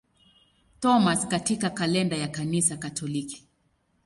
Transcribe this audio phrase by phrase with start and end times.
[0.79, 3.47] Thomas katika kalenda ya Kanisa Katoliki.